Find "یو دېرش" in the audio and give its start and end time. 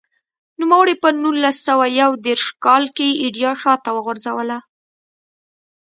2.01-2.45